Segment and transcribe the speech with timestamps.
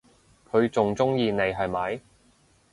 [0.49, 2.01] 佢仲鍾意你係咪？